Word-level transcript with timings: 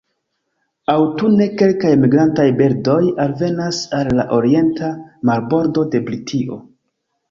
Aŭtune 0.93 1.47
kelkaj 1.63 1.91
migrantaj 2.07 2.47
birdoj 2.63 2.97
alvenas 3.29 3.85
al 4.01 4.13
la 4.21 4.29
orienta 4.41 4.93
marbordo 5.33 5.91
de 5.95 6.07
Britio. 6.11 6.65